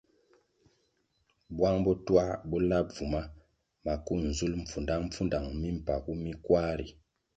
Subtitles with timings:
[1.55, 3.21] Bwang bo twā bo la bvuma
[3.85, 6.87] maku nzulʼ mpfudangpfudang mimpagu mi kwar ri.